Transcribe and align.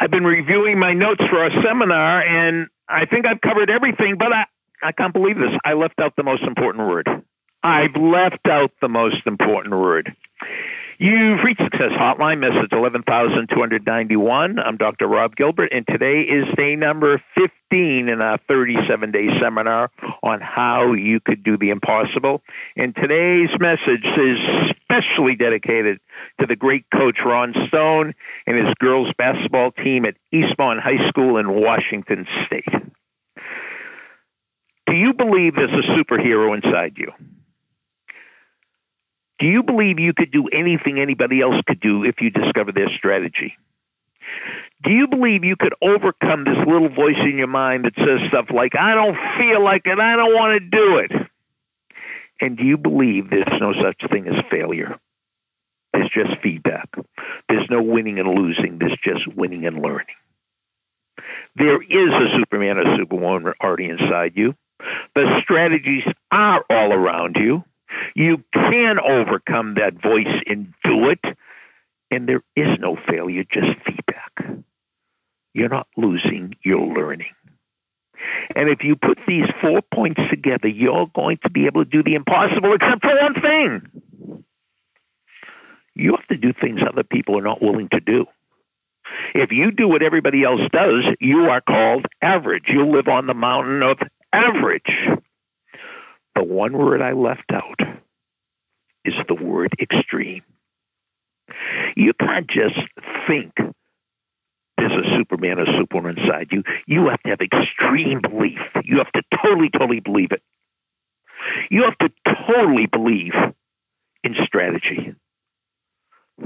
I've 0.00 0.10
been 0.10 0.24
reviewing 0.24 0.78
my 0.78 0.94
notes 0.94 1.22
for 1.28 1.40
our 1.40 1.50
seminar, 1.62 2.22
and 2.22 2.68
I 2.88 3.04
think 3.04 3.26
I've 3.26 3.42
covered 3.42 3.68
everything, 3.68 4.16
but 4.16 4.32
I, 4.32 4.46
I 4.82 4.92
can't 4.92 5.12
believe 5.12 5.36
this. 5.36 5.52
I 5.62 5.74
left 5.74 6.00
out 6.00 6.16
the 6.16 6.22
most 6.22 6.42
important 6.42 6.88
word. 6.88 7.06
I've 7.62 7.94
left 7.96 8.48
out 8.48 8.72
the 8.80 8.88
most 8.88 9.26
important 9.26 9.74
word. 9.74 10.16
You've 10.96 11.42
reached 11.44 11.62
Success 11.62 11.92
Hotline, 11.92 12.40
message 12.40 12.72
11,291. 12.72 14.58
I'm 14.58 14.76
Dr. 14.78 15.06
Rob 15.06 15.36
Gilbert, 15.36 15.70
and 15.72 15.86
today 15.86 16.22
is 16.22 16.46
day 16.54 16.76
number 16.76 17.22
15 17.34 18.08
in 18.08 18.22
our 18.22 18.38
37 18.48 19.10
day 19.10 19.38
seminar 19.38 19.90
on 20.22 20.40
how 20.40 20.92
you 20.92 21.20
could 21.20 21.42
do 21.42 21.58
the 21.58 21.70
impossible. 21.70 22.42
And 22.76 22.96
today's 22.96 23.50
message 23.58 24.04
is 24.04 24.72
specially 24.90 25.36
dedicated 25.36 26.00
to 26.40 26.46
the 26.46 26.56
great 26.56 26.84
coach 26.92 27.18
Ron 27.24 27.54
Stone 27.68 28.14
and 28.46 28.56
his 28.56 28.74
girls 28.78 29.12
basketball 29.16 29.70
team 29.70 30.04
at 30.04 30.16
Eastmont 30.32 30.80
High 30.80 31.08
School 31.08 31.36
in 31.36 31.48
Washington 31.50 32.26
State. 32.46 32.68
Do 34.86 34.96
you 34.96 35.14
believe 35.14 35.54
there's 35.54 35.70
a 35.70 35.88
superhero 35.88 36.54
inside 36.54 36.98
you? 36.98 37.12
Do 39.38 39.46
you 39.46 39.62
believe 39.62 40.00
you 40.00 40.12
could 40.12 40.32
do 40.32 40.48
anything 40.48 40.98
anybody 40.98 41.40
else 41.40 41.62
could 41.66 41.80
do 41.80 42.04
if 42.04 42.20
you 42.20 42.30
discover 42.30 42.72
their 42.72 42.90
strategy? 42.90 43.56
Do 44.82 44.90
you 44.90 45.06
believe 45.06 45.44
you 45.44 45.56
could 45.56 45.74
overcome 45.80 46.44
this 46.44 46.58
little 46.58 46.88
voice 46.88 47.18
in 47.18 47.38
your 47.38 47.46
mind 47.46 47.84
that 47.84 47.94
says 47.96 48.28
stuff 48.28 48.50
like, 48.50 48.74
I 48.74 48.94
don't 48.94 49.16
feel 49.38 49.62
like 49.62 49.82
it, 49.86 49.98
I 49.98 50.16
don't 50.16 50.34
want 50.34 50.60
to 50.60 50.68
do 50.68 50.96
it? 50.96 51.29
And 52.40 52.56
do 52.56 52.64
you 52.64 52.76
believe 52.78 53.30
there's 53.30 53.60
no 53.60 53.74
such 53.74 54.02
thing 54.10 54.26
as 54.26 54.42
failure? 54.50 54.98
There's 55.92 56.10
just 56.10 56.40
feedback. 56.40 56.88
There's 57.48 57.68
no 57.68 57.82
winning 57.82 58.18
and 58.18 58.28
losing, 58.28 58.78
there's 58.78 58.98
just 59.02 59.26
winning 59.26 59.66
and 59.66 59.82
learning. 59.82 60.16
There 61.56 61.82
is 61.82 62.12
a 62.12 62.36
Superman 62.38 62.78
or 62.78 62.96
Superwoman 62.96 63.54
already 63.60 63.88
inside 63.88 64.32
you. 64.36 64.54
The 65.14 65.40
strategies 65.42 66.04
are 66.30 66.64
all 66.70 66.92
around 66.92 67.36
you. 67.36 67.64
You 68.14 68.44
can 68.54 68.98
overcome 68.98 69.74
that 69.74 69.94
voice 69.94 70.42
and 70.46 70.72
do 70.84 71.10
it. 71.10 71.20
And 72.10 72.28
there 72.28 72.42
is 72.56 72.78
no 72.78 72.96
failure, 72.96 73.44
just 73.44 73.78
feedback. 73.80 74.32
You're 75.52 75.68
not 75.68 75.88
losing, 75.96 76.54
you're 76.62 76.80
learning. 76.80 77.32
And 78.56 78.68
if 78.68 78.82
you 78.84 78.96
put 78.96 79.18
these 79.26 79.46
four 79.60 79.80
points 79.82 80.20
together, 80.28 80.68
you're 80.68 81.06
going 81.06 81.38
to 81.38 81.50
be 81.50 81.66
able 81.66 81.84
to 81.84 81.90
do 81.90 82.02
the 82.02 82.14
impossible 82.14 82.74
except 82.74 83.02
for 83.02 83.20
one 83.20 83.40
thing. 83.40 84.44
You 85.94 86.16
have 86.16 86.26
to 86.28 86.36
do 86.36 86.52
things 86.52 86.80
other 86.82 87.04
people 87.04 87.38
are 87.38 87.42
not 87.42 87.62
willing 87.62 87.88
to 87.90 88.00
do. 88.00 88.26
If 89.34 89.52
you 89.52 89.70
do 89.70 89.88
what 89.88 90.02
everybody 90.02 90.44
else 90.44 90.62
does, 90.72 91.04
you 91.20 91.50
are 91.50 91.60
called 91.60 92.06
average. 92.22 92.68
You 92.68 92.86
live 92.86 93.08
on 93.08 93.26
the 93.26 93.34
mountain 93.34 93.82
of 93.82 93.98
average. 94.32 94.90
The 96.34 96.44
one 96.44 96.76
word 96.76 97.02
I 97.02 97.12
left 97.12 97.50
out 97.52 97.80
is 99.04 99.14
the 99.26 99.34
word 99.34 99.74
extreme. 99.80 100.42
You 101.96 102.12
can't 102.12 102.48
just 102.48 102.78
think 103.26 103.52
there's 104.90 105.06
a 105.06 105.16
Superman 105.16 105.58
or 105.58 105.66
Superwoman 105.66 106.18
inside 106.18 106.52
you. 106.52 106.62
You 106.86 107.08
have 107.08 107.22
to 107.22 107.30
have 107.30 107.40
extreme 107.40 108.20
belief. 108.20 108.60
You 108.84 108.98
have 108.98 109.12
to 109.12 109.22
totally, 109.42 109.70
totally 109.70 110.00
believe 110.00 110.32
it. 110.32 110.42
You 111.70 111.84
have 111.84 111.98
to 111.98 112.10
totally 112.46 112.86
believe 112.86 113.34
in 114.22 114.36
strategy. 114.44 115.14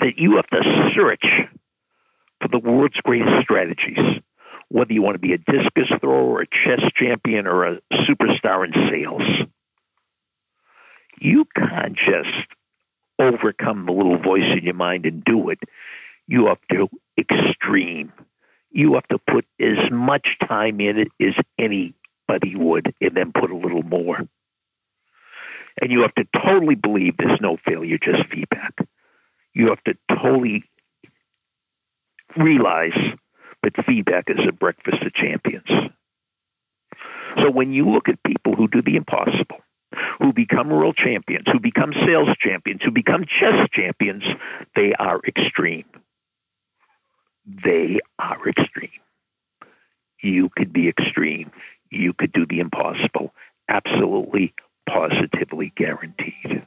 That 0.00 0.18
you 0.18 0.36
have 0.36 0.48
to 0.48 0.92
search 0.94 1.24
for 2.40 2.48
the 2.48 2.58
world's 2.58 2.96
greatest 2.96 3.42
strategies, 3.42 4.20
whether 4.68 4.92
you 4.92 5.02
want 5.02 5.14
to 5.14 5.18
be 5.18 5.32
a 5.32 5.38
discus 5.38 5.88
thrower, 6.00 6.42
a 6.42 6.46
chess 6.46 6.80
champion, 6.94 7.46
or 7.46 7.64
a 7.64 7.80
superstar 7.92 8.66
in 8.66 8.72
sales 8.90 9.46
you 11.22 11.46
can't 11.56 11.96
just 11.96 12.46
overcome 13.18 13.86
the 13.86 13.92
little 13.92 14.18
voice 14.18 14.50
in 14.56 14.64
your 14.64 14.74
mind 14.74 15.06
and 15.06 15.24
do 15.24 15.50
it. 15.50 15.60
You 16.26 16.46
have 16.46 16.60
to 16.72 16.88
extreme. 17.16 18.12
You 18.72 18.94
have 18.94 19.06
to 19.08 19.18
put 19.18 19.46
as 19.60 19.90
much 19.90 20.38
time 20.46 20.80
in 20.80 20.98
it 20.98 21.08
as 21.20 21.34
anybody 21.58 22.56
would 22.56 22.94
and 23.00 23.14
then 23.14 23.32
put 23.32 23.50
a 23.50 23.56
little 23.56 23.82
more. 23.82 24.18
And 25.80 25.90
you 25.90 26.02
have 26.02 26.14
to 26.16 26.26
totally 26.34 26.74
believe 26.74 27.16
there's 27.16 27.40
no 27.40 27.56
failure, 27.56 27.98
just 27.98 28.28
feedback. 28.28 28.74
You 29.54 29.68
have 29.68 29.82
to 29.84 29.96
totally 30.08 30.64
realize 32.36 32.98
that 33.62 33.84
feedback 33.84 34.30
is 34.30 34.40
a 34.46 34.52
breakfast 34.52 35.02
of 35.02 35.12
champions. 35.12 35.68
So 37.36 37.50
when 37.50 37.72
you 37.72 37.88
look 37.88 38.08
at 38.08 38.22
people 38.22 38.56
who 38.56 38.68
do 38.68 38.82
the 38.82 38.96
impossible, 38.96 39.60
who 40.20 40.32
become 40.32 40.68
world 40.68 40.96
champions, 40.96 41.46
who 41.50 41.60
become 41.60 41.92
sales 41.92 42.34
champions, 42.38 42.82
who 42.82 42.90
become 42.90 43.24
chess 43.26 43.68
champions, 43.72 44.24
they 44.74 44.94
are 44.94 45.20
extreme. 45.26 45.84
They 47.46 48.00
are 48.18 48.48
extreme. 48.48 48.90
You 50.20 50.48
could 50.56 50.72
be 50.72 50.88
extreme. 50.88 51.50
You 51.90 52.12
could 52.12 52.32
do 52.32 52.46
the 52.46 52.60
impossible. 52.60 53.34
Absolutely, 53.68 54.54
positively 54.88 55.72
guaranteed. 55.76 56.66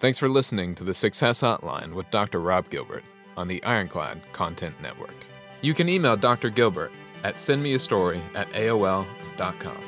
Thanks 0.00 0.18
for 0.18 0.28
listening 0.28 0.76
to 0.76 0.84
the 0.84 0.94
Success 0.94 1.40
Hotline 1.40 1.92
with 1.94 2.10
Dr. 2.10 2.40
Rob 2.40 2.70
Gilbert 2.70 3.02
on 3.36 3.48
the 3.48 3.62
Ironclad 3.64 4.20
Content 4.32 4.74
Network. 4.80 5.14
You 5.60 5.74
can 5.74 5.88
email 5.88 6.16
Dr. 6.16 6.50
Gilbert 6.50 6.92
at 7.24 7.34
sendmeastory 7.34 8.20
at 8.34 8.46
AOL.com. 8.52 9.87